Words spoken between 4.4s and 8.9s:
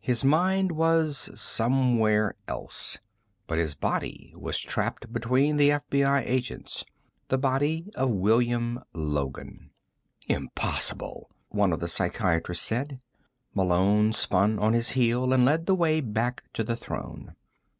trapped between the FBI agents: the body of William